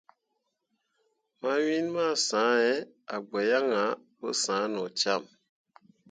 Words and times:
Mawin 1.41 1.85
masǝ̃he 1.95 2.71
a 3.13 3.15
gbǝ 3.27 3.39
yaŋ 3.49 3.67
ahe 3.79 3.91
pǝ 4.17 4.27
sah 4.43 4.65
no 4.73 4.83
cam. 4.99 5.23